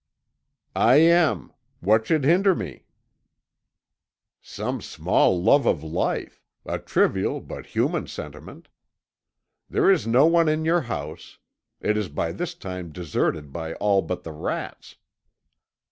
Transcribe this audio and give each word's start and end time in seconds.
"I 0.75 0.95
am. 0.95 1.53
What 1.79 2.07
should 2.07 2.23
hinder 2.23 2.55
me?" 2.55 2.85
"Some 4.41 4.81
small 4.81 5.39
love 5.39 5.67
of 5.67 5.83
life 5.83 6.41
a 6.65 6.79
trivial 6.79 7.39
but 7.39 7.67
human 7.77 8.07
sentiment. 8.07 8.67
There 9.69 9.91
is 9.91 10.07
no 10.07 10.25
one 10.25 10.49
in 10.49 10.65
your 10.65 10.81
house. 10.89 11.37
It 11.81 11.97
is 11.97 12.09
by 12.09 12.31
this 12.31 12.55
time 12.55 12.91
deserted 12.91 13.53
by 13.53 13.75
all 13.75 14.01
but 14.01 14.23
the 14.23 14.31
rats." 14.33 14.95